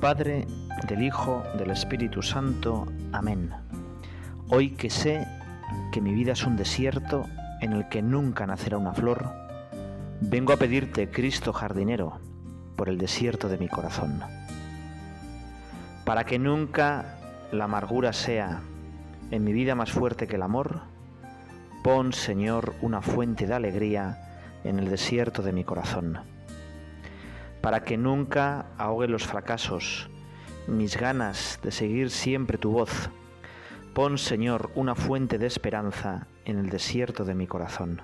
[0.00, 0.46] Padre,
[0.88, 2.86] del Hijo, del Espíritu Santo.
[3.12, 3.50] Amén.
[4.48, 5.28] Hoy que sé
[5.92, 7.26] que mi vida es un desierto
[7.60, 9.30] en el que nunca nacerá una flor,
[10.22, 12.18] vengo a pedirte, Cristo jardinero,
[12.76, 14.22] por el desierto de mi corazón.
[16.06, 17.18] Para que nunca
[17.52, 18.62] la amargura sea
[19.30, 20.80] en mi vida más fuerte que el amor,
[21.84, 26.39] pon, Señor, una fuente de alegría en el desierto de mi corazón
[27.60, 30.08] para que nunca ahogue los fracasos,
[30.66, 33.10] mis ganas de seguir siempre tu voz.
[33.94, 38.02] Pon, Señor, una fuente de esperanza en el desierto de mi corazón,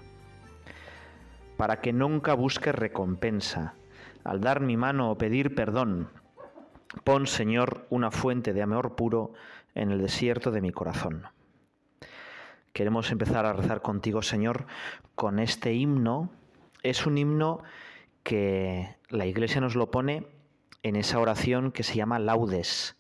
[1.57, 3.75] para que nunca busque recompensa
[4.25, 6.09] al dar mi mano o pedir perdón.
[7.05, 9.33] Pon, Señor, una fuente de amor puro
[9.75, 11.29] en el desierto de mi corazón.
[12.73, 14.67] Queremos empezar a rezar contigo, Señor,
[15.15, 16.31] con este himno.
[16.83, 17.63] Es un himno
[18.27, 20.27] que la Iglesia nos lo pone
[20.83, 22.97] en esa oración que se llama laudes.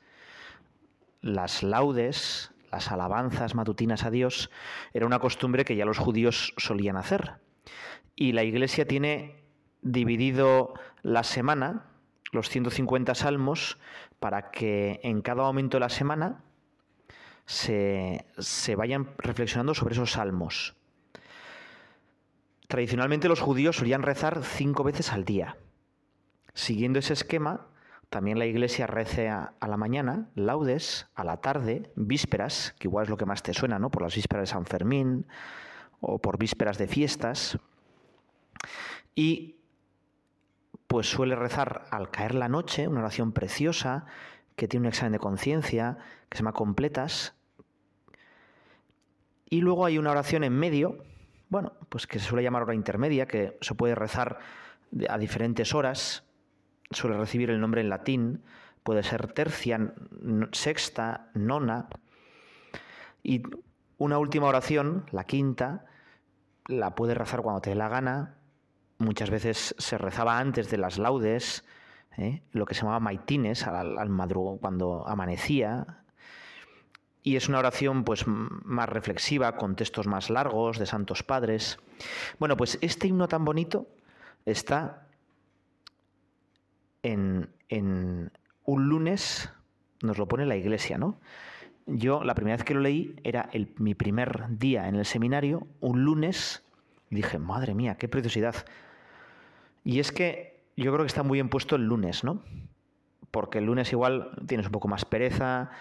[1.20, 4.50] Las laudes, las alabanzas matutinas a Dios,
[4.94, 7.40] era una costumbre que ya los judíos solían hacer.
[8.14, 9.42] Y la Iglesia tiene
[9.82, 11.86] dividido la semana,
[12.30, 13.78] los 150 salmos,
[14.20, 16.44] para que en cada momento de la semana
[17.46, 20.76] se, se vayan reflexionando sobre esos salmos.
[22.66, 25.56] Tradicionalmente los judíos solían rezar cinco veces al día.
[26.52, 27.68] Siguiendo ese esquema,
[28.10, 33.10] también la iglesia rece a, la mañana, laudes, a la tarde, vísperas, que igual es
[33.10, 33.90] lo que más te suena, ¿no?
[33.90, 35.26] Por las vísperas de San Fermín
[36.00, 37.58] o por vísperas de fiestas.
[39.14, 39.56] Y
[40.86, 44.06] pues suele rezar al caer la noche, una oración preciosa
[44.54, 47.34] que tiene un examen de conciencia, que se llama completas.
[49.50, 50.98] Y luego hay una oración en medio,
[51.48, 54.38] bueno, pues que se suele llamar hora intermedia, que se puede rezar
[55.08, 56.24] a diferentes horas,
[56.90, 58.42] suele recibir el nombre en latín,
[58.82, 59.92] puede ser tercia,
[60.52, 61.88] sexta, nona.
[63.22, 63.42] Y
[63.98, 65.84] una última oración, la quinta,
[66.68, 68.36] la puede rezar cuando te dé la gana.
[68.98, 71.64] Muchas veces se rezaba antes de las laudes,
[72.16, 72.42] ¿eh?
[72.52, 76.04] lo que se llamaba maitines, al, al cuando amanecía,
[77.26, 81.76] y es una oración pues más reflexiva, con textos más largos de santos padres.
[82.38, 83.88] Bueno, pues este himno tan bonito
[84.44, 85.08] está
[87.02, 89.50] en, un lunes,
[90.02, 91.18] nos lo pone la iglesia, ¿no?
[91.86, 95.66] Yo la primera vez que lo leí era el, mi primer día en el seminario,
[95.80, 96.62] un lunes,
[97.10, 98.54] y dije, madre mía, qué preciosidad.
[99.82, 102.44] Y es que yo creo que está muy bien puesto el lunes, ¿no?
[103.32, 105.72] Porque el lunes igual tienes un poco más pereza,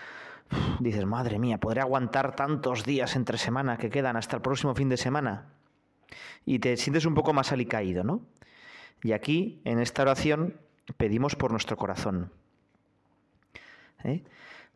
[0.80, 4.90] dices, madre mía, ¿podré aguantar tantos días entre semana que quedan hasta el próximo fin
[4.90, 5.54] de semana?
[6.46, 8.22] Y te sientes un poco más alicaído, ¿no?
[9.04, 10.58] Y aquí, en esta oración,
[10.98, 12.32] pedimos por nuestro corazón.
[14.04, 14.24] ¿Eh?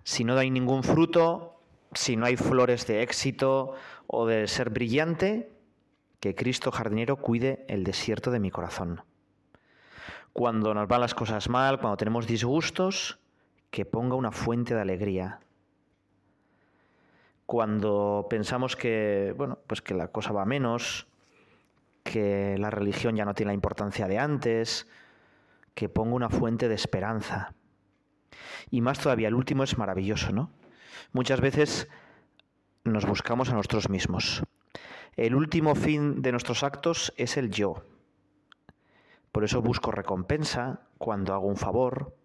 [0.04, 1.62] Si no hay ningún fruto,
[1.94, 3.74] si no hay flores de éxito
[4.08, 5.52] o de ser brillante,
[6.20, 9.02] que Cristo jardinero cuide el desierto de mi corazón.
[10.34, 13.20] Cuando nos van las cosas mal, cuando tenemos disgustos,
[13.72, 15.40] que ponga una fuente de alegría,
[17.50, 21.08] cuando pensamos que, bueno, pues que la cosa va menos,
[22.04, 24.88] que la religión ya no tiene la importancia de antes,
[25.74, 27.56] que ponga una fuente de esperanza.
[28.70, 30.52] Y más todavía, el último es maravilloso, ¿no?
[31.12, 31.90] Muchas veces
[32.84, 34.44] nos buscamos a nosotros mismos.
[35.16, 37.84] El último fin de nuestros actos es el yo.
[39.32, 42.16] Por eso busco recompensa cuando hago un favor,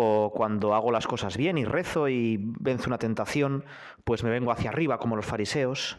[0.00, 3.64] o cuando hago las cosas bien y rezo y venzo una tentación,
[4.04, 5.98] pues me vengo hacia arriba como los fariseos.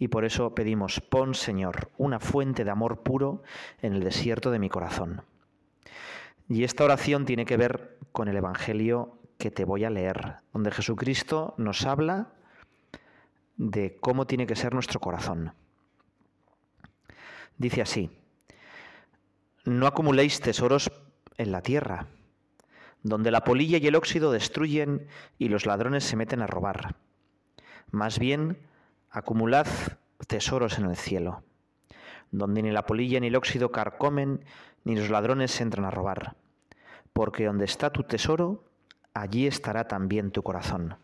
[0.00, 3.44] Y por eso pedimos, pon Señor una fuente de amor puro
[3.80, 5.22] en el desierto de mi corazón.
[6.48, 10.72] Y esta oración tiene que ver con el Evangelio que te voy a leer, donde
[10.72, 12.32] Jesucristo nos habla
[13.56, 15.54] de cómo tiene que ser nuestro corazón.
[17.58, 18.10] Dice así,
[19.64, 20.90] no acumuléis tesoros
[21.38, 22.08] en la tierra
[23.04, 25.06] donde la polilla y el óxido destruyen
[25.38, 26.96] y los ladrones se meten a robar.
[27.90, 28.58] Más bien,
[29.10, 29.66] acumulad
[30.26, 31.44] tesoros en el cielo,
[32.32, 34.44] donde ni la polilla ni el óxido carcomen,
[34.84, 36.34] ni los ladrones entran a robar.
[37.12, 38.64] Porque donde está tu tesoro,
[39.12, 40.96] allí estará también tu corazón.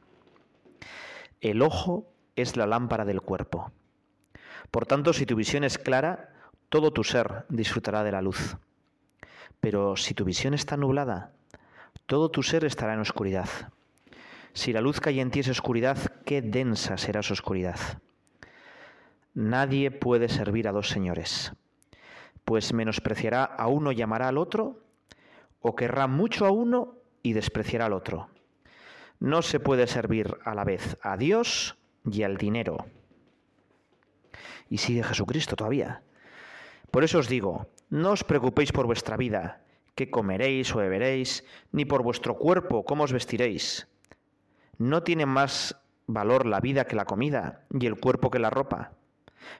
[1.43, 3.73] El ojo es la lámpara del cuerpo.
[4.71, 6.33] Por tanto, si tu visión es clara,
[6.71, 8.57] todo tu ser disfrutará de la luz.
[9.61, 11.35] Pero si tu visión está nublada,
[12.11, 13.49] todo tu ser estará en oscuridad.
[14.53, 15.97] Si la luz cae en ti es oscuridad,
[16.27, 17.79] qué densa será su oscuridad.
[19.33, 21.53] Nadie puede servir a dos señores,
[22.45, 24.83] pues menospreciará a uno y amará al otro,
[25.61, 28.29] o querrá mucho a uno y despreciar al otro.
[29.21, 31.79] No se puede servir a la vez a Dios
[32.11, 32.87] y al dinero.
[34.69, 36.03] Y sigue Jesucristo todavía.
[36.91, 39.63] Por eso os digo, no os preocupéis por vuestra vida,
[39.95, 43.89] qué comeréis o beberéis, ni por vuestro cuerpo, cómo os vestiréis.
[44.79, 45.77] ¿No tiene más
[46.07, 48.93] valor la vida que la comida y el cuerpo que la ropa?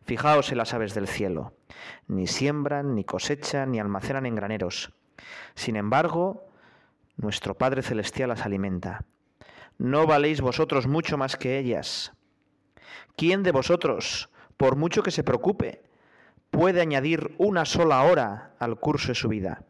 [0.03, 1.55] Fijaos en las aves del cielo.
[2.07, 4.93] Ni siembran, ni cosechan, ni almacenan en graneros.
[5.55, 6.47] Sin embargo,
[7.17, 9.05] nuestro Padre Celestial las alimenta.
[9.79, 12.13] ¿No valéis vosotros mucho más que ellas?
[13.17, 15.83] ¿Quién de vosotros, por mucho que se preocupe,
[16.51, 19.65] puede añadir una sola hora al curso de su vida?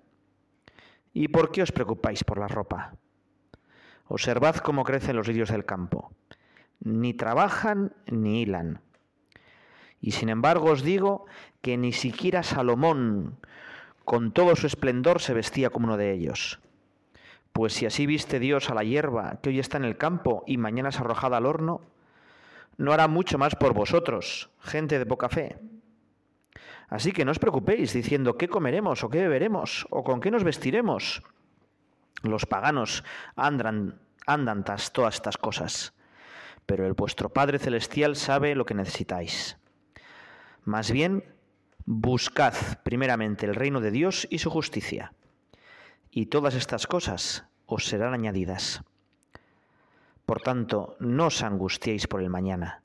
[1.13, 2.95] ¿Y por qué os preocupáis por la ropa?
[4.07, 6.13] Observad cómo crecen los lirios del campo.
[6.81, 8.81] Ni trabajan ni hilan.
[10.01, 11.27] Y sin embargo os digo
[11.61, 13.39] que ni siquiera Salomón,
[14.05, 16.61] con todo su esplendor, se vestía como uno de ellos.
[17.53, 20.57] Pues si así viste Dios a la hierba que hoy está en el campo y
[20.57, 21.81] mañana es arrojada al horno,
[22.77, 25.59] no hará mucho más por vosotros, gente de poca fe.
[26.91, 30.43] Así que no os preocupéis diciendo qué comeremos o qué beberemos o con qué nos
[30.43, 31.23] vestiremos
[32.23, 33.05] los paganos
[33.37, 35.95] andan, andan todas estas cosas,
[36.67, 39.57] pero el vuestro Padre Celestial sabe lo que necesitáis.
[40.65, 41.25] Más bien,
[41.87, 45.15] buscad primeramente el reino de Dios y su justicia,
[46.11, 48.83] y todas estas cosas os serán añadidas.
[50.27, 52.83] Por tanto, no os angustiéis por el mañana,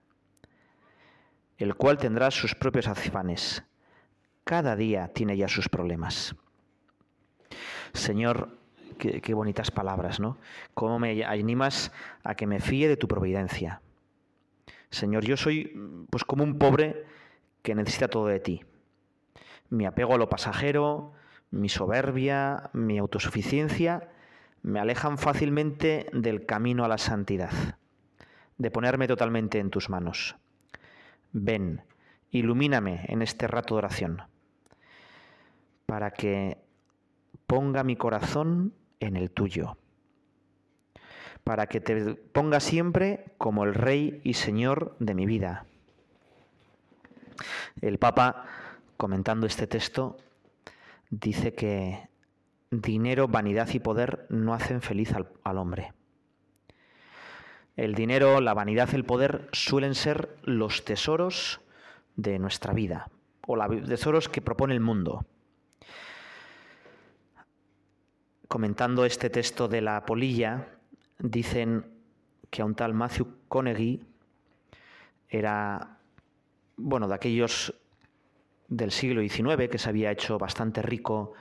[1.57, 3.63] el cual tendrá sus propios afanes.
[4.45, 6.35] Cada día tiene ya sus problemas.
[7.93, 8.57] Señor,
[8.97, 10.37] Qué, bonitas palabras, ¿no?
[10.73, 11.91] Cómo me animas
[12.23, 13.81] a que me fíe de tu providencia.
[14.89, 17.05] Señor, yo soy pues como un pobre
[17.61, 18.63] que necesita todo de ti.
[19.69, 21.11] Mi apego a lo pasajero,
[21.51, 24.09] mi soberbia, mi autosuficiencia,
[24.61, 27.77] me alejan fácilmente del camino a la santidad,
[28.57, 30.37] de ponerme totalmente en tus manos.
[31.33, 31.81] Ven,
[32.31, 34.21] ilumíname en este rato de oración,
[35.85, 36.57] para que
[37.47, 39.77] ponga mi corazón en el tuyo,
[41.43, 45.65] para que te ponga siempre como el Rey y Señor de mi vida.
[47.81, 48.45] El Papa,
[48.97, 50.17] comentando este texto,
[51.09, 52.09] dice que
[52.71, 55.93] dinero, vanidad y poder no hacen feliz al, hombre.
[57.75, 61.61] El dinero, la vanidad, el poder suelen ser los tesoros
[62.15, 63.09] de nuestra vida,
[63.45, 65.25] o los tesoros que propone el mundo.
[68.47, 70.67] Comentando este texto de la polilla,
[71.19, 71.85] dicen
[72.49, 74.05] que a un tal Matthew Coneghy
[75.27, 75.97] era,
[76.77, 77.73] bueno, de aquellos
[78.67, 81.33] del siglo XIX que se había hecho bastante rico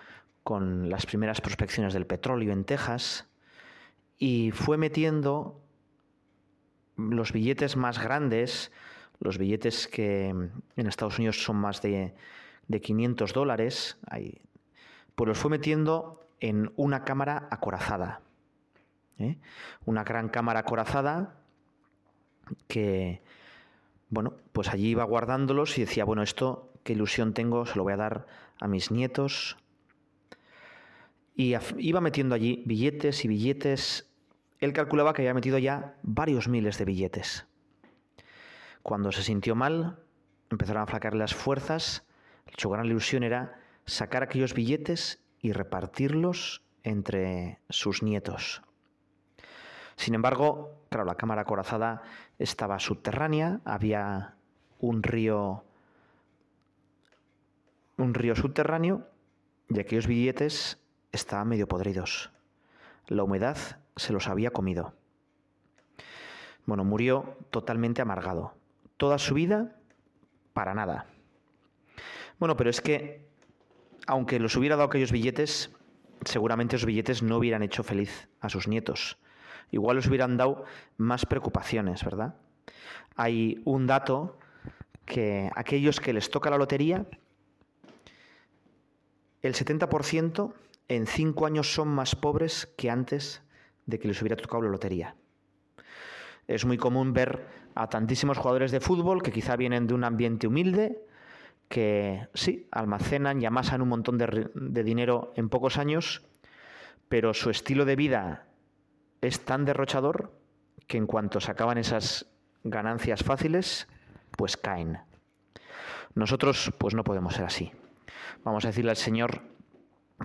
[0.42, 3.26] con las primeras prospecciones del petróleo en Texas
[4.18, 5.62] y fue metiendo
[6.96, 8.72] los billetes más grandes,
[9.20, 12.14] los billetes que en Estados Unidos son más de,
[12.68, 13.98] de 500 dólares,
[15.14, 18.20] pues los fue metiendo en una cámara acorazada.
[19.18, 19.38] ¿eh?
[19.84, 21.36] Una gran cámara acorazada
[22.68, 23.22] que,
[24.10, 27.94] bueno, pues allí iba guardándolos y decía, bueno, esto, qué ilusión tengo, se lo voy
[27.94, 28.26] a dar
[28.60, 29.56] a mis nietos.
[31.36, 34.08] Y iba metiendo allí billetes y billetes.
[34.60, 37.46] Él calculaba que había metido ya varios miles de billetes.
[38.82, 39.98] Cuando se sintió mal,
[40.50, 42.06] empezaron a flacar las fuerzas.
[42.56, 48.62] Su gran ilusión era sacar aquellos billetes y repartirlos entre sus nietos.
[49.96, 52.02] Sin embargo, claro, la cámara acorazada
[52.38, 54.34] estaba subterránea, había
[54.80, 55.64] un río
[57.96, 59.06] un río subterráneo
[59.68, 60.78] y aquellos billetes
[61.12, 62.30] estaban medio podridos.
[63.06, 63.56] La humedad
[63.96, 64.94] se los había comido.
[66.66, 68.54] Bueno, murió totalmente amargado.
[68.96, 69.76] Toda su vida
[70.54, 71.06] para nada.
[72.38, 73.26] Bueno, pero es que
[74.06, 75.70] aunque los hubiera dado aquellos billetes,
[76.24, 79.18] seguramente esos billetes no hubieran hecho feliz a sus nietos.
[79.70, 80.64] Igual les hubieran dado
[80.96, 82.34] más preocupaciones, ¿verdad?
[83.16, 84.38] Hay un dato
[85.04, 87.06] que aquellos que les toca la lotería,
[89.42, 90.52] el 70%
[90.88, 93.42] en cinco años son más pobres que antes
[93.86, 95.16] de que les hubiera tocado la lotería.
[96.46, 100.46] Es muy común ver a tantísimos jugadores de fútbol que quizá vienen de un ambiente
[100.46, 101.04] humilde,
[101.74, 106.22] que sí, almacenan y amasan un montón de, dinero en pocos años,
[107.08, 108.46] pero su estilo de vida
[109.20, 110.38] es tan derrochador
[110.86, 112.26] que en cuanto se acaban esas
[112.62, 113.88] ganancias fáciles,
[114.36, 115.00] pues caen.
[116.14, 117.72] Nosotros pues no podemos ser así.
[118.44, 119.42] Vamos a decirle al Señor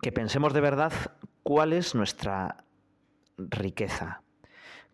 [0.03, 0.93] que pensemos de verdad
[1.41, 2.63] cuál es nuestra
[3.39, 4.21] riqueza?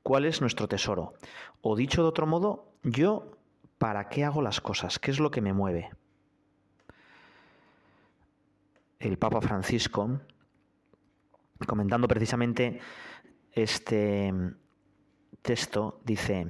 [0.04, 1.16] ¿Cuál es nuestro tesoro?
[1.60, 3.38] O dicho de otro modo, yo,
[3.78, 5.00] ¿para qué hago las cosas?
[5.00, 5.90] ¿Qué es lo que me mueve?
[9.00, 10.22] El Papa Francisco,
[11.68, 12.80] comentando precisamente
[13.52, 14.34] este
[15.42, 16.48] texto, dice,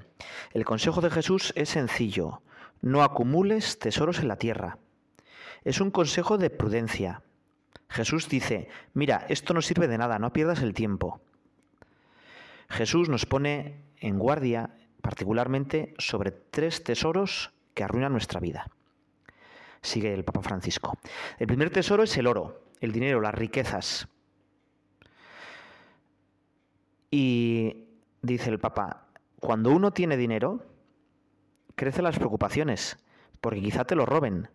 [0.53, 2.41] el consejo de Jesús es sencillo,
[2.81, 4.77] no acumules tesoros en la tierra.
[5.63, 7.23] Es un consejo de prudencia.
[7.89, 11.21] Jesús dice, mira, esto no sirve de nada, no pierdas el tiempo.
[12.69, 18.67] Jesús nos pone en guardia particularmente sobre tres tesoros que arruinan nuestra vida.
[19.85, 20.97] Sigue el Papa Francisco.
[21.37, 24.07] El primer tesoro es el oro, el dinero, las riquezas.
[27.11, 27.85] Y
[28.23, 29.07] dice el Papa,
[29.39, 30.65] cuando uno tiene dinero,
[31.75, 32.97] crecen las preocupaciones,
[33.41, 34.49] porque quizá te lo roben.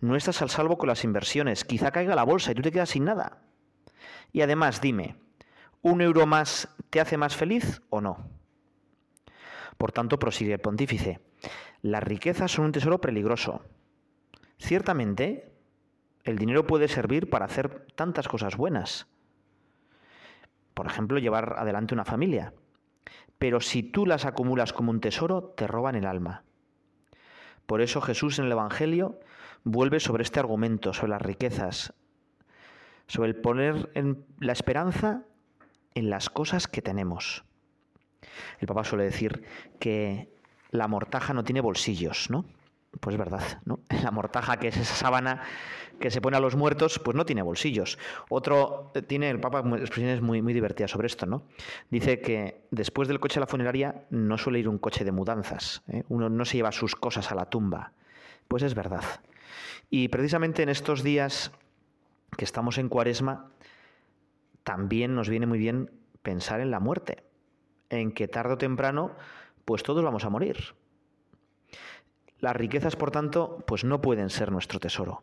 [0.00, 2.88] No estás al salvo con las inversiones, quizá caiga la bolsa y tú te quedas
[2.88, 3.42] sin nada.
[4.32, 5.16] Y además, dime,
[5.82, 8.26] ¿un euro más te hace más feliz o no?
[9.76, 11.20] Por tanto, prosigue el pontífice,
[11.82, 13.62] las riquezas son un tesoro peligroso.
[14.62, 15.50] Ciertamente,
[16.22, 19.08] el dinero puede servir para hacer tantas cosas buenas,
[20.72, 22.54] por ejemplo, llevar adelante una familia.
[23.40, 26.44] Pero si tú las acumulas como un tesoro, te roban el alma.
[27.66, 29.18] Por eso Jesús en el Evangelio
[29.64, 31.92] vuelve sobre este argumento, sobre las riquezas,
[33.08, 35.24] sobre el poner en la esperanza
[35.96, 37.44] en las cosas que tenemos.
[38.60, 39.42] El Papa suele decir
[39.80, 40.32] que
[40.70, 42.44] la mortaja no tiene bolsillos, ¿no?
[43.00, 43.80] Pues es verdad, ¿no?
[44.02, 45.42] La mortaja, que es esa sábana
[46.00, 47.98] que se pone a los muertos, pues no tiene bolsillos.
[48.28, 51.44] Otro eh, tiene, el Papa, expresiones muy, muy divertidas sobre esto, ¿no?
[51.90, 55.82] Dice que después del coche a la funeraria no suele ir un coche de mudanzas.
[55.88, 56.02] ¿eh?
[56.08, 57.92] Uno no se lleva sus cosas a la tumba.
[58.48, 59.04] Pues es verdad.
[59.90, 61.52] Y precisamente en estos días
[62.36, 63.50] que estamos en cuaresma,
[64.64, 65.90] también nos viene muy bien
[66.22, 67.24] pensar en la muerte,
[67.90, 69.12] en que tarde o temprano,
[69.64, 70.74] pues todos vamos a morir.
[72.42, 75.22] Las riquezas, por tanto, pues no pueden ser nuestro tesoro.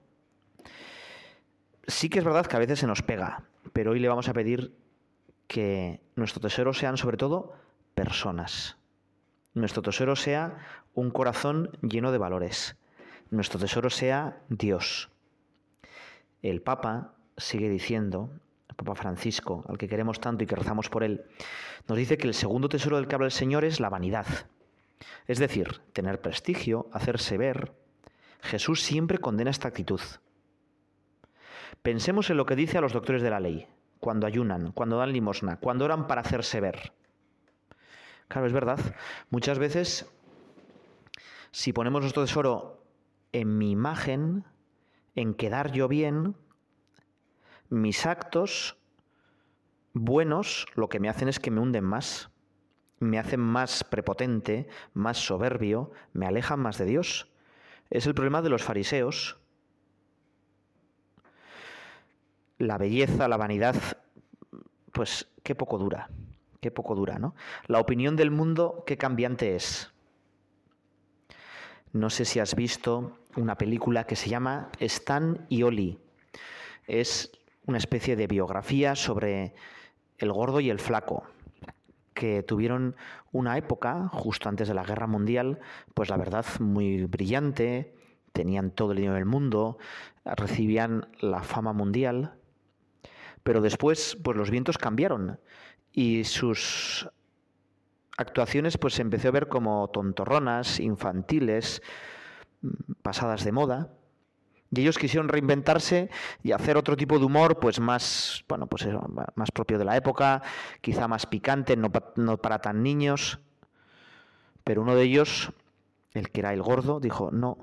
[1.85, 4.33] Sí que es verdad que a veces se nos pega, pero hoy le vamos a
[4.33, 4.73] pedir
[5.45, 7.51] que nuestro tesoro sean sobre todo
[7.93, 8.77] personas.
[9.53, 10.59] Nuestro tesoro sea
[10.93, 12.77] un corazón lleno de valores.
[13.31, 15.09] Nuestro tesoro sea Dios.
[16.41, 18.29] El Papa sigue diciendo,
[18.69, 21.25] el Papa Francisco, al que queremos tanto y que rezamos por él,
[21.85, 24.25] nos dice que el segundo tesoro del que habla el Señor es la vanidad.
[25.27, 27.73] Es decir, tener prestigio, hacerse ver.
[28.41, 30.01] Jesús siempre condena esta actitud.
[31.81, 33.67] Pensemos en lo que dice a los doctores de la ley,
[33.99, 36.93] cuando ayunan, cuando dan limosna, cuando oran para hacerse ver.
[38.27, 38.79] Claro, es verdad.
[39.29, 40.05] Muchas veces,
[41.51, 42.83] si ponemos nuestro tesoro
[43.31, 44.45] en mi imagen,
[45.15, 46.35] en quedar yo bien,
[47.69, 48.77] mis actos
[49.93, 52.28] buenos lo que me hacen es que me hunden más
[52.99, 57.27] me hacen más prepotente, más soberbio, me alejan más de Dios.
[57.89, 59.37] Es el problema de los fariseos.
[62.57, 63.75] La belleza, la vanidad,
[64.91, 66.09] pues qué poco dura,
[66.59, 67.35] qué poco dura, ¿no?
[67.67, 69.91] La opinión del mundo, qué cambiante es.
[71.93, 75.99] No sé si has visto una película que se llama Stan y Oli.
[76.85, 77.31] Es
[77.65, 79.55] una especie de biografía sobre
[80.17, 81.23] el gordo y el flaco
[82.19, 82.97] que tuvieron
[83.31, 85.59] una época, justo antes de la Guerra Mundial,
[85.93, 87.95] pues la verdad muy brillante,
[88.33, 89.77] tenían todo el dinero del mundo,
[90.25, 92.33] recibían la fama mundial,
[93.41, 95.39] pero después pues los vientos cambiaron
[95.93, 97.09] y sus
[98.17, 101.81] actuaciones pues se empezó a ver como tontorronas, infantiles,
[103.01, 103.93] pasadas de moda.
[104.71, 106.09] Y ellos quisieron reinventarse
[106.43, 108.87] y hacer otro tipo de humor, pues más, bueno, pues
[109.35, 110.43] más propio de la época,
[110.81, 113.39] quizá más picante, no, no para tan niños.
[114.63, 115.51] Pero uno de ellos,
[116.13, 117.57] el que era el gordo, dijo, no,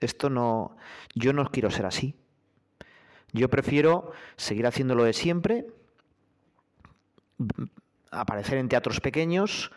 [0.00, 0.76] esto no,
[1.14, 2.16] yo no quiero ser así.
[3.32, 5.66] Yo prefiero seguir haciéndolo de siempre,
[8.10, 9.72] aparecer en teatros pequeños,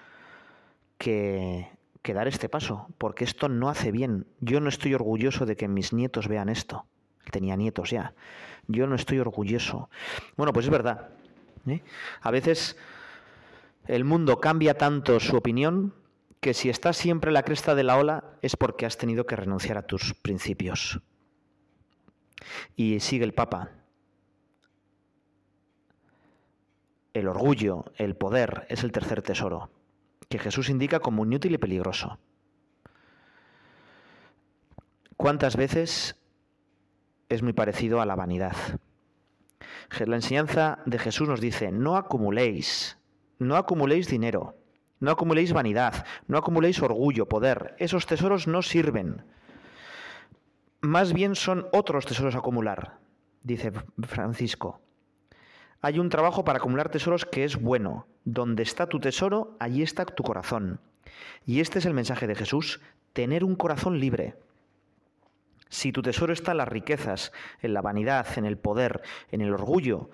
[0.97, 1.69] que,
[2.05, 4.27] que dar este paso, porque esto no hace bien.
[4.39, 6.85] Yo no estoy orgulloso de que mis nietos vean esto.
[7.31, 8.13] Tenía nietos ya.
[8.67, 9.89] Yo no estoy orgulloso.
[10.37, 11.09] Bueno, pues es verdad.
[11.65, 11.81] ¿eh?
[12.21, 12.77] A veces
[13.87, 15.95] el mundo cambia tanto su opinión
[16.41, 19.35] que si estás siempre en la cresta de la ola es porque has tenido que
[19.35, 21.01] renunciar a tus principios.
[22.75, 23.71] Y sigue el Papa.
[27.15, 29.71] El orgullo, el poder es el tercer tesoro
[30.29, 32.19] que Jesús indica como inútil y peligroso.
[35.17, 36.15] ¿Cuántas veces
[37.29, 38.55] es muy parecido a la vanidad?
[40.05, 42.97] La enseñanza de Jesús nos dice, no acumuléis,
[43.39, 44.57] no acumuléis dinero,
[44.99, 47.75] no acumuléis vanidad, no acumuléis orgullo, poder.
[47.79, 49.23] Esos tesoros no sirven.
[50.81, 52.99] Más bien son otros tesoros a acumular,
[53.43, 53.71] dice
[54.03, 54.81] Francisco.
[55.81, 58.07] Hay un trabajo para acumular tesoros que es bueno.
[58.23, 60.79] Donde está tu tesoro, allí está tu corazón.
[61.45, 62.81] Y este es el mensaje de Jesús,
[63.13, 64.35] tener un corazón libre.
[65.69, 69.01] Si tu tesoro está en las riquezas, en la vanidad, en el poder,
[69.31, 70.09] en el orgullo,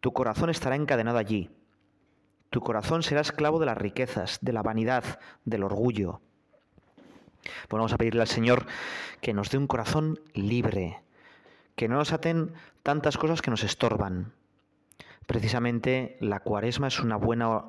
[0.00, 1.50] tu corazón estará encadenado allí.
[2.50, 6.20] Tu corazón será esclavo de las riquezas, de la vanidad, del orgullo.
[7.42, 8.66] Pues vamos a pedirle al Señor
[9.20, 11.02] que nos dé un corazón libre,
[11.76, 12.52] que no nos aten
[12.82, 14.32] tantas cosas que nos estorban.
[15.32, 17.64] Precisamente la cuaresma es una buena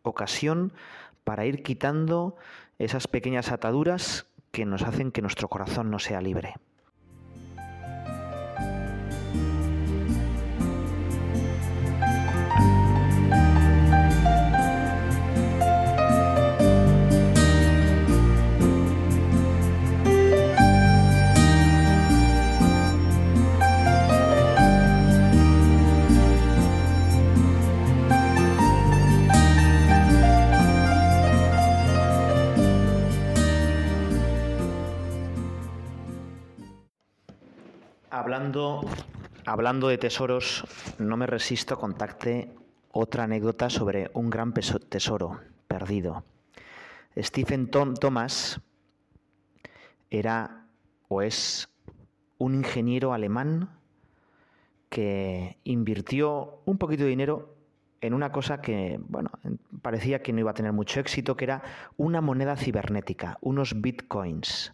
[0.00, 0.72] ocasión
[1.24, 2.36] para ir quitando
[2.78, 6.54] esas pequeñas ataduras que nos hacen que nuestro corazón no sea libre.
[38.40, 38.80] Hablando,
[39.44, 40.64] hablando de tesoros,
[40.96, 42.48] no me resisto a contarte
[42.90, 46.24] otra anécdota sobre un gran tesoro perdido.
[47.18, 48.58] Stephen Thomas
[50.08, 50.64] era
[51.08, 51.68] o es
[52.38, 53.68] un ingeniero alemán
[54.88, 57.54] que invirtió un poquito de dinero
[58.00, 59.32] en una cosa que, bueno,
[59.82, 61.62] parecía que no iba a tener mucho éxito, que era
[61.98, 64.72] una moneda cibernética, unos bitcoins.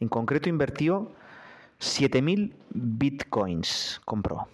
[0.00, 1.14] En concreto invirtió
[1.80, 4.48] 7.000 bitcoins compró.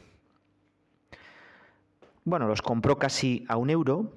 [2.25, 4.13] Bueno, los compró casi a un euro.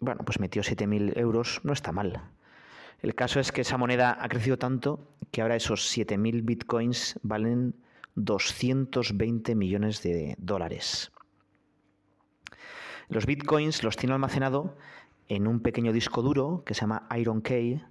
[0.00, 2.22] Bueno, pues metió 7.000 euros, no está mal.
[3.00, 7.74] El caso es que esa moneda ha crecido tanto que ahora esos 7.000 bitcoins valen
[8.14, 11.10] 220 millones de dólares.
[13.08, 14.76] Los bitcoins los tiene almacenado
[15.28, 17.82] en un pequeño disco duro que se llama Iron Key,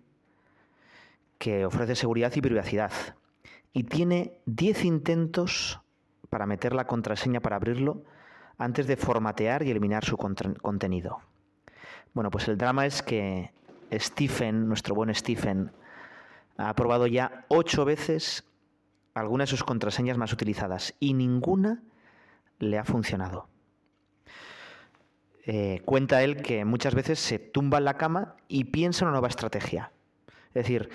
[1.37, 2.91] que ofrece seguridad y privacidad
[3.77, 5.79] y tiene 10 intentos
[6.31, 8.01] para meter la contraseña para abrirlo
[8.57, 11.19] antes de formatear y eliminar su contenido.
[12.15, 13.51] Bueno, pues el drama es que
[13.93, 15.73] Stephen, nuestro buen Stephen,
[16.57, 18.45] ha probado ya ocho veces
[19.13, 21.83] algunas de sus contraseñas más utilizadas y ninguna
[22.57, 23.47] le ha funcionado.
[25.45, 29.17] Eh, cuenta él que muchas veces se tumba en la cama y piensa en una
[29.17, 29.91] nueva estrategia.
[30.47, 30.89] Es decir,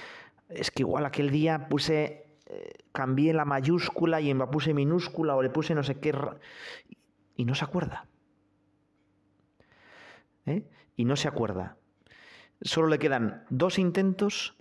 [0.49, 2.32] es que igual aquel día puse
[2.93, 6.13] cambié la mayúscula y la puse minúscula o le puse no sé qué
[7.37, 8.07] y no se acuerda.
[10.47, 10.69] ¿Eh?
[10.97, 11.77] Y no se acuerda.
[12.61, 14.57] Solo le quedan dos intentos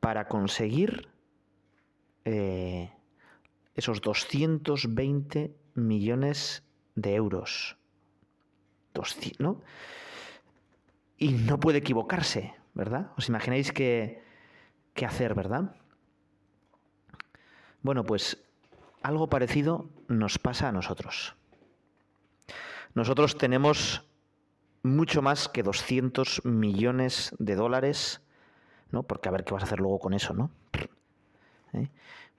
[0.00, 1.08] para conseguir
[2.24, 2.92] eh,
[3.74, 7.76] esos 220 millones de euros.
[11.16, 13.12] Y no puede equivocarse, ¿verdad?
[13.16, 14.22] ¿Os imagináis qué,
[14.94, 15.76] qué hacer, verdad?
[17.82, 18.38] Bueno, pues
[19.02, 21.34] algo parecido nos pasa a nosotros.
[22.94, 24.04] Nosotros tenemos
[24.82, 28.20] mucho más que 200 millones de dólares,
[28.90, 29.02] ¿no?
[29.04, 30.50] Porque a ver qué vas a hacer luego con eso, ¿no?
[31.72, 31.88] ¿Eh?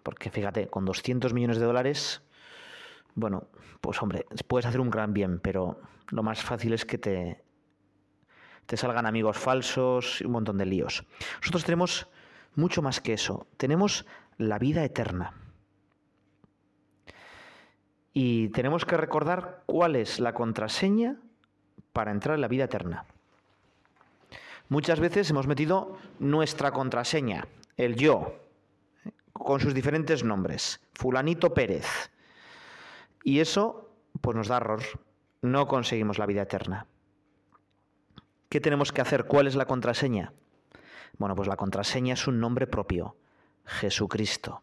[0.03, 2.21] Porque fíjate, con 200 millones de dólares,
[3.15, 3.47] bueno,
[3.79, 7.43] pues hombre, puedes hacer un gran bien, pero lo más fácil es que te,
[8.65, 11.05] te salgan amigos falsos y un montón de líos.
[11.39, 12.07] Nosotros tenemos
[12.55, 13.47] mucho más que eso.
[13.57, 14.05] Tenemos
[14.41, 15.33] la vida eterna.
[18.13, 21.17] Y tenemos que recordar cuál es la contraseña
[21.93, 23.05] para entrar en la vida eterna.
[24.67, 28.39] Muchas veces hemos metido nuestra contraseña, el yo,
[29.33, 32.11] con sus diferentes nombres, fulanito Pérez.
[33.23, 33.89] Y eso
[34.21, 34.81] pues nos da error,
[35.41, 36.87] no conseguimos la vida eterna.
[38.49, 39.25] ¿Qué tenemos que hacer?
[39.25, 40.33] ¿Cuál es la contraseña?
[41.17, 43.15] Bueno, pues la contraseña es un nombre propio,
[43.71, 44.61] Jesucristo.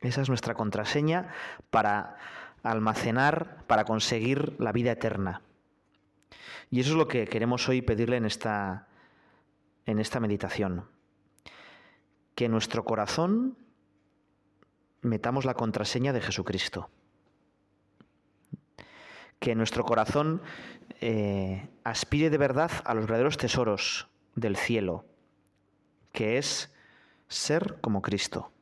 [0.00, 1.32] Esa es nuestra contraseña
[1.70, 2.16] para
[2.62, 5.42] almacenar, para conseguir la vida eterna.
[6.70, 8.88] Y eso es lo que queremos hoy pedirle en esta,
[9.86, 10.88] en esta meditación.
[12.34, 13.56] Que en nuestro corazón
[15.02, 16.90] metamos la contraseña de Jesucristo.
[19.38, 20.42] Que nuestro corazón
[21.00, 25.04] eh, aspire de verdad a los verdaderos tesoros del cielo,
[26.12, 26.72] que es
[27.32, 28.52] ser como Cristo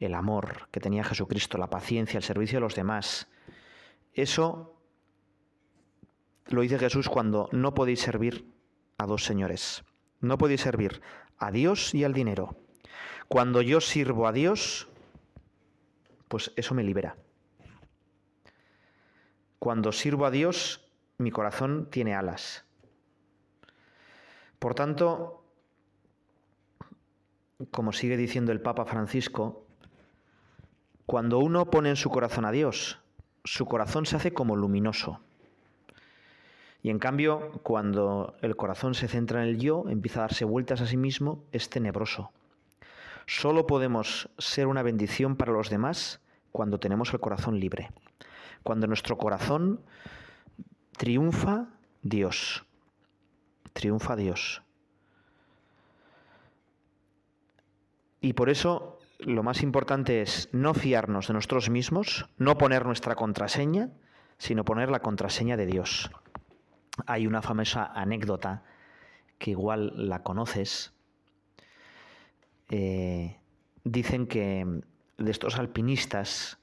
[0.00, 3.28] el amor que tenía Jesucristo, la paciencia, el servicio de los demás.
[4.12, 4.78] Eso
[6.46, 8.52] lo dice Jesús cuando no podéis servir
[8.98, 9.84] a dos señores.
[10.20, 11.00] No podéis servir
[11.38, 12.56] a Dios y al dinero.
[13.28, 14.88] Cuando yo sirvo a Dios,
[16.28, 17.16] pues eso me libera.
[19.58, 22.64] Cuando sirvo a Dios, mi corazón tiene alas.
[24.58, 25.43] Por tanto,
[27.70, 29.64] como sigue diciendo el Papa Francisco,
[31.06, 32.98] cuando uno pone en su corazón a Dios,
[33.44, 35.20] su corazón se hace como luminoso.
[36.82, 40.80] Y en cambio, cuando el corazón se centra en el yo, empieza a darse vueltas
[40.80, 42.30] a sí mismo, es tenebroso.
[43.26, 46.20] Solo podemos ser una bendición para los demás
[46.52, 47.90] cuando tenemos el corazón libre.
[48.62, 49.80] Cuando nuestro corazón
[50.96, 51.68] triunfa
[52.02, 52.64] Dios.
[53.72, 54.63] Triunfa Dios.
[58.24, 63.16] Y por eso lo más importante es no fiarnos de nosotros mismos, no poner nuestra
[63.16, 63.90] contraseña,
[64.38, 66.10] sino poner la contraseña de Dios.
[67.06, 68.62] Hay una famosa anécdota
[69.36, 70.94] que igual la conoces.
[72.70, 73.36] Eh,
[73.84, 74.80] dicen que
[75.18, 76.56] de estos alpinistas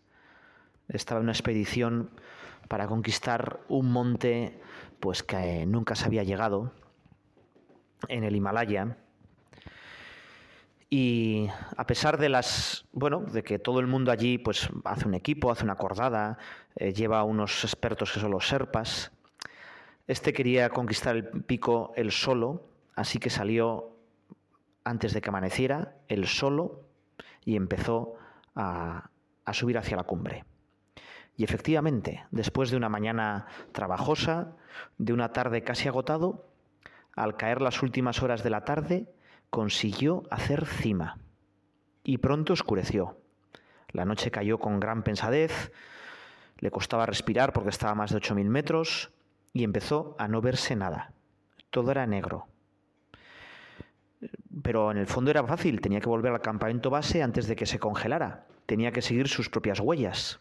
[0.87, 2.09] estaba en una expedición
[2.69, 4.59] para conquistar un monte
[4.99, 6.73] pues que nunca se había llegado
[8.07, 8.97] en el Himalaya
[10.93, 15.13] y a pesar de las, bueno, de que todo el mundo allí pues hace un
[15.13, 16.37] equipo, hace una cordada,
[16.75, 19.13] eh, lleva unos expertos que son los serpas,
[20.05, 23.95] este quería conquistar el pico él solo, así que salió
[24.83, 26.81] antes de que amaneciera, él solo,
[27.45, 28.15] y empezó
[28.53, 29.11] a,
[29.45, 30.43] a subir hacia la cumbre.
[31.37, 34.57] Y efectivamente, después de una mañana trabajosa,
[34.97, 36.49] de una tarde casi agotado,
[37.15, 39.07] al caer las últimas horas de la tarde,
[39.51, 41.19] consiguió hacer cima
[42.03, 43.17] y pronto oscureció.
[43.89, 45.71] La noche cayó con gran pensadez,
[46.57, 49.11] le costaba respirar porque estaba a más de 8.000 metros
[49.53, 51.13] y empezó a no verse nada.
[51.69, 52.47] Todo era negro.
[54.63, 57.65] Pero en el fondo era fácil, tenía que volver al campamento base antes de que
[57.65, 60.39] se congelara, tenía que seguir sus propias huellas.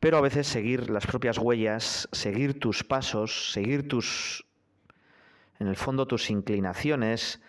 [0.00, 4.44] Pero a veces seguir las propias huellas, seguir tus pasos, seguir tus
[5.62, 7.40] en el fondo tus inclinaciones,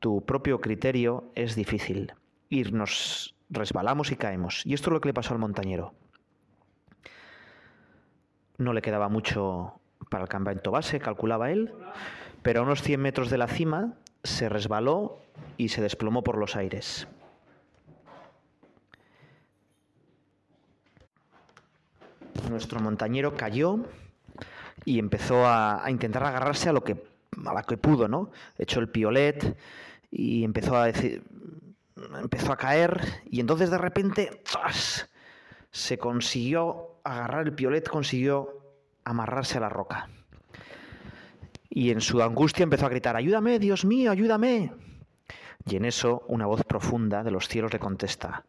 [0.00, 2.14] tu propio criterio es difícil.
[2.48, 4.64] Y nos resbalamos y caemos.
[4.64, 5.92] Y esto es lo que le pasó al montañero.
[8.56, 9.74] No le quedaba mucho
[10.08, 11.74] para el campamento base, calculaba él,
[12.42, 15.18] pero a unos 100 metros de la cima se resbaló
[15.58, 17.06] y se desplomó por los aires.
[22.48, 23.78] Nuestro montañero cayó
[24.86, 27.11] y empezó a, a intentar agarrarse a lo que
[27.46, 28.30] a la que pudo, ¿no?
[28.58, 29.56] Echó el piolet
[30.10, 31.22] y empezó a decir,
[32.20, 34.42] empezó a caer y entonces de repente
[35.70, 38.62] se consiguió agarrar el piolet, consiguió
[39.04, 40.08] amarrarse a la roca.
[41.68, 44.72] Y en su angustia empezó a gritar, ayúdame, Dios mío, ayúdame.
[45.64, 48.44] Y en eso una voz profunda de los cielos le contesta,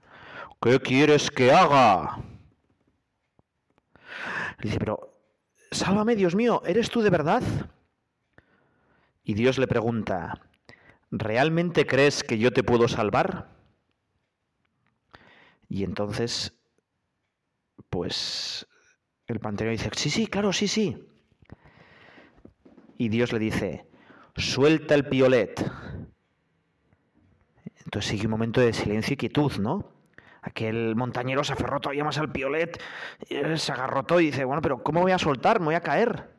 [0.62, 2.18] ¿qué quieres que haga?
[4.60, 5.14] Le dice, pero,
[5.72, 7.44] sálvame, Dios mío, ¿eres tú de verdad?
[9.24, 10.42] Y Dios le pregunta,
[11.10, 13.50] ¿realmente crees que yo te puedo salvar?
[15.70, 16.54] Y entonces,
[17.90, 18.68] pues
[19.28, 21.08] el pantero dice, sí, sí, claro, sí, sí.
[22.98, 23.88] Y Dios le dice,
[24.36, 25.72] suelta el piolet.
[27.86, 29.94] Entonces sigue un momento de silencio y quietud, ¿no?
[30.42, 32.82] Aquel montañero se aferró todavía más al piolet,
[33.56, 35.62] se agarró todo y dice, bueno, pero ¿cómo voy a soltar?
[35.62, 36.30] Me voy a caer.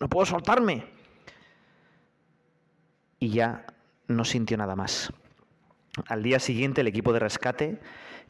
[0.00, 0.92] No puedo soltarme
[3.24, 3.64] y ya
[4.06, 5.10] no sintió nada más.
[6.08, 7.80] Al día siguiente el equipo de rescate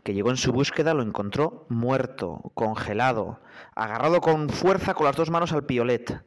[0.05, 3.41] que llegó en su búsqueda lo encontró muerto, congelado,
[3.75, 6.25] agarrado con fuerza con las dos manos al piolet,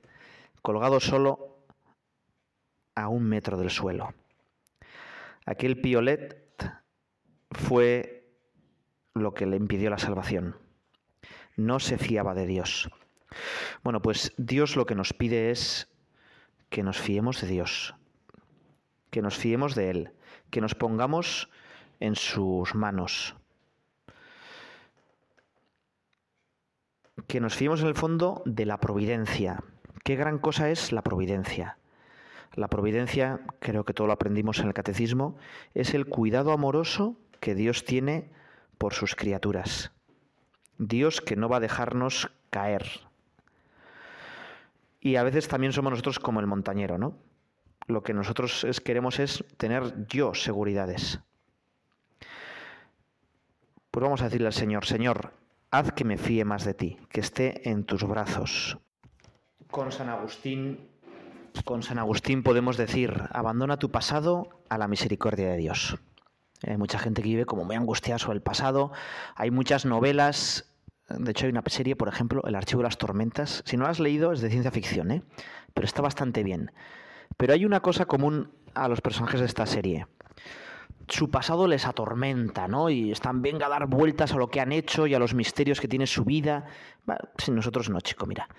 [0.62, 1.64] colgado solo
[2.94, 4.14] a un metro del suelo.
[5.46, 6.62] Aquel piolet
[7.52, 8.30] fue
[9.14, 10.58] lo que le impidió la salvación.
[11.56, 12.90] No se fiaba de Dios.
[13.82, 15.88] Bueno, pues Dios lo que nos pide es
[16.70, 17.96] que nos fiemos de Dios,
[19.18, 20.12] que nos fiemos de Él,
[20.52, 21.50] que nos pongamos
[22.00, 23.36] en sus manos,
[27.26, 29.64] que nos fiemos en el fondo de la providencia.
[30.04, 31.80] Qué gran cosa es la providencia.
[32.54, 35.36] La providencia, creo que todo lo aprendimos en el catecismo,
[35.74, 38.30] es el cuidado amoroso que Dios tiene
[38.78, 39.94] por sus criaturas.
[40.78, 42.86] Dios que no va a dejarnos caer.
[45.02, 47.16] Y a veces también somos nosotros como el montañero, ¿no?
[47.88, 51.20] Lo que nosotros queremos es tener yo seguridades.
[53.92, 55.34] Pues vamos a decirle al Señor, Señor,
[55.72, 58.78] haz que me fíe más de ti, que esté en tus brazos.
[59.72, 60.90] Con San Agustín,
[61.66, 65.98] con San Agustín podemos decir, abandona tu pasado a la misericordia de Dios.
[66.66, 68.92] Hay mucha gente que vive como muy angustiada sobre el pasado.
[69.36, 70.72] Hay muchas novelas.
[71.10, 73.64] De hecho, hay una serie, por ejemplo, El Archivo de las Tormentas.
[73.66, 75.24] Si no la has leído, es de ciencia ficción, ¿eh?
[75.74, 76.72] pero está bastante bien.
[77.38, 80.08] Pero hay una cosa común a los personajes de esta serie.
[81.08, 82.90] Su pasado les atormenta, ¿no?
[82.90, 85.80] Y están, venga a dar vueltas a lo que han hecho y a los misterios
[85.80, 86.66] que tiene su vida.
[87.38, 88.50] sin nosotros no, chico, mira.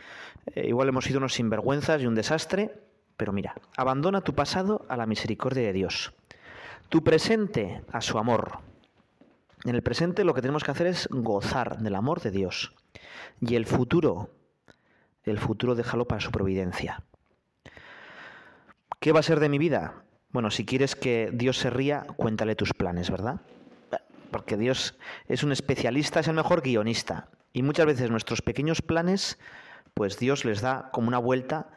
[0.46, 2.80] Eh, igual hemos sido unos sinvergüenzas y un desastre,
[3.16, 6.14] pero mira, abandona tu pasado a la misericordia de Dios.
[6.88, 8.60] Tu presente a su amor.
[9.64, 12.74] En el presente lo que tenemos que hacer es gozar del amor de Dios.
[13.40, 14.30] Y el futuro,
[15.24, 17.02] el futuro déjalo para su providencia.
[19.00, 20.02] ¿Qué va a ser de mi vida?
[20.30, 23.40] Bueno, si quieres que Dios se ría, cuéntale tus planes, ¿verdad?
[24.32, 27.28] Porque Dios es un especialista, es el mejor guionista.
[27.52, 29.38] Y muchas veces nuestros pequeños planes,
[29.94, 31.70] pues Dios les da como una vuelta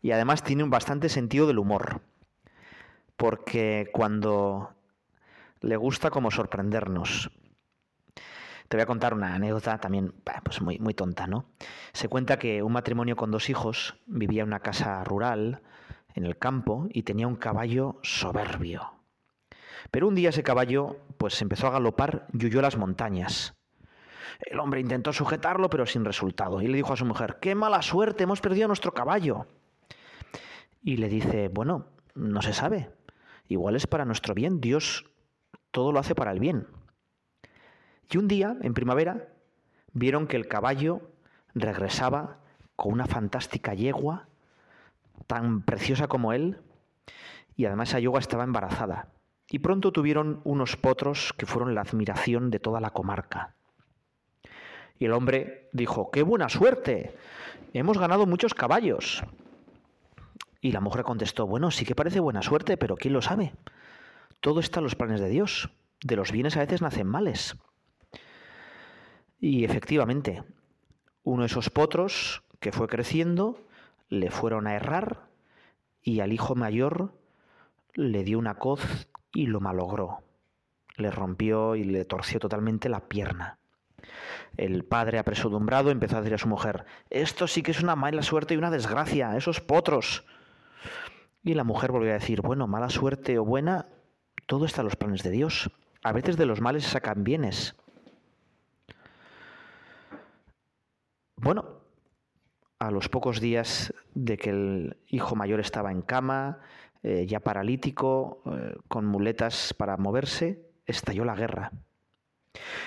[0.00, 2.00] y además tiene un bastante sentido del humor.
[3.16, 4.74] Porque cuando
[5.60, 7.30] le gusta como sorprendernos.
[8.68, 11.46] Te voy a contar una anécdota también pues muy, muy tonta, ¿no?
[11.92, 15.62] Se cuenta que un matrimonio con dos hijos vivía en una casa rural
[16.16, 18.94] en el campo y tenía un caballo soberbio.
[19.90, 23.54] Pero un día ese caballo pues empezó a galopar y huyó a las montañas.
[24.40, 27.82] El hombre intentó sujetarlo pero sin resultado y le dijo a su mujer, ¡qué mala
[27.82, 28.24] suerte!
[28.24, 29.46] Hemos perdido nuestro caballo.
[30.82, 32.90] Y le dice, bueno, no se sabe.
[33.48, 34.60] Igual es para nuestro bien.
[34.60, 35.04] Dios
[35.70, 36.66] todo lo hace para el bien.
[38.10, 39.28] Y un día, en primavera,
[39.92, 41.10] vieron que el caballo
[41.54, 42.38] regresaba
[42.76, 44.28] con una fantástica yegua
[45.26, 46.60] tan preciosa como él,
[47.56, 49.08] y además esa yoga estaba embarazada.
[49.48, 53.54] Y pronto tuvieron unos potros que fueron la admiración de toda la comarca.
[54.98, 57.16] Y el hombre dijo, ¡qué buena suerte!
[57.72, 59.22] Hemos ganado muchos caballos.
[60.60, 63.52] Y la mujer contestó, bueno, sí que parece buena suerte, pero ¿quién lo sabe?
[64.40, 65.70] Todo está en los planes de Dios.
[66.02, 67.56] De los bienes a veces nacen males.
[69.38, 70.42] Y efectivamente,
[71.22, 73.65] uno de esos potros que fue creciendo
[74.08, 75.28] le fueron a errar
[76.02, 77.12] y al hijo mayor
[77.94, 80.22] le dio una coz y lo malogró.
[80.96, 83.58] Le rompió y le torció totalmente la pierna.
[84.56, 88.22] El padre apresurado empezó a decir a su mujer, esto sí que es una mala
[88.22, 90.24] suerte y una desgracia, esos potros.
[91.42, 93.86] Y la mujer volvió a decir, bueno, mala suerte o buena,
[94.46, 95.70] todo está en los planes de Dios.
[96.02, 97.76] A veces de los males sacan bienes.
[101.36, 101.75] Bueno,
[102.78, 106.60] a los pocos días de que el hijo mayor estaba en cama,
[107.02, 111.72] eh, ya paralítico, eh, con muletas para moverse, estalló la guerra.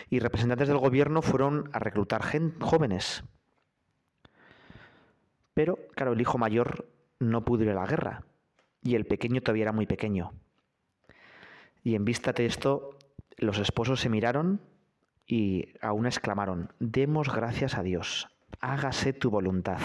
[0.09, 2.23] Y representantes del gobierno fueron a reclutar
[2.59, 3.23] jóvenes.
[5.53, 6.87] Pero, claro, el hijo mayor
[7.19, 8.23] no pudo ir a la guerra
[8.81, 10.31] y el pequeño todavía era muy pequeño.
[11.83, 12.97] Y en vista de esto,
[13.37, 14.61] los esposos se miraron
[15.25, 19.79] y aún exclamaron, demos gracias a Dios, hágase tu voluntad.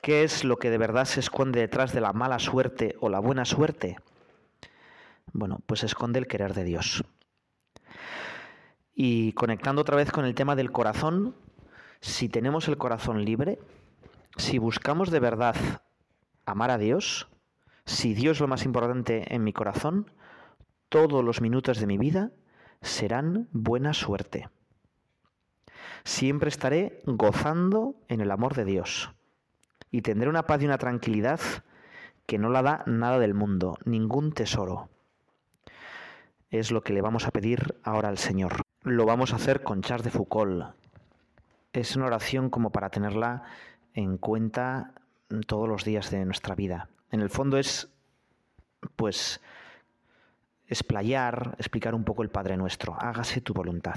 [0.00, 3.20] ¿Qué es lo que de verdad se esconde detrás de la mala suerte o la
[3.20, 3.98] buena suerte?
[5.32, 7.04] Bueno, pues se esconde el querer de Dios.
[8.94, 11.36] Y conectando otra vez con el tema del corazón,
[12.00, 13.60] si tenemos el corazón libre,
[14.36, 15.54] si buscamos de verdad
[16.46, 17.28] amar a Dios,
[17.86, 20.10] si Dios es lo más importante en mi corazón,
[20.88, 22.32] todos los minutos de mi vida
[22.80, 24.48] serán buena suerte
[26.04, 29.12] siempre estaré gozando en el amor de Dios.
[29.90, 31.40] Y tendré una paz y una tranquilidad
[32.26, 34.88] que no la da nada del mundo, ningún tesoro.
[36.50, 38.62] Es lo que le vamos a pedir ahora al Señor.
[38.82, 40.74] Lo vamos a hacer con Charles de Foucault.
[41.72, 43.42] Es una oración como para tenerla
[43.94, 44.92] en cuenta
[45.46, 46.88] todos los días de nuestra vida.
[47.10, 47.88] En el fondo es,
[48.96, 49.40] pues,
[50.66, 52.96] explayar, explicar un poco el Padre Nuestro.
[52.98, 53.96] Hágase tu voluntad.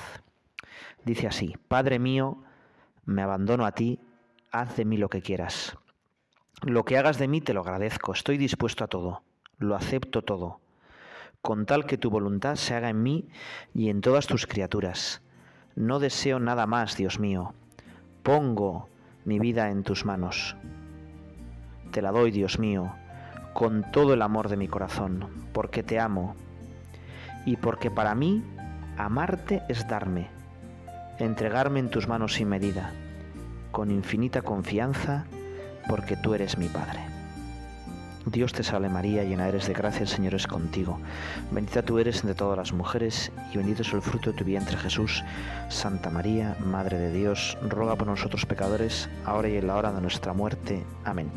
[1.04, 2.38] Dice así, Padre mío,
[3.06, 4.00] me abandono a ti,
[4.52, 5.78] haz de mí lo que quieras.
[6.62, 9.24] Lo que hagas de mí te lo agradezco, estoy dispuesto a todo,
[9.60, 10.62] lo acepto todo,
[11.42, 13.28] con tal que tu voluntad se haga en mí
[13.74, 15.22] y en todas tus criaturas.
[15.76, 17.54] No deseo nada más, Dios mío.
[18.24, 18.90] Pongo
[19.26, 20.56] mi vida en tus manos.
[21.92, 22.96] Te la doy, Dios mío,
[23.54, 26.36] con todo el amor de mi corazón, porque te amo
[27.46, 28.44] y porque para mí
[28.98, 30.35] amarte es darme
[31.20, 32.92] entregarme en tus manos sin medida,
[33.72, 35.26] con infinita confianza,
[35.88, 37.00] porque tú eres mi Padre.
[38.26, 41.00] Dios te salve María, llena eres de gracia, el Señor es contigo.
[41.52, 44.78] Bendita tú eres entre todas las mujeres, y bendito es el fruto de tu vientre
[44.78, 45.24] Jesús.
[45.70, 50.02] Santa María, Madre de Dios, ruega por nosotros pecadores, ahora y en la hora de
[50.02, 50.84] nuestra muerte.
[51.04, 51.30] Amén.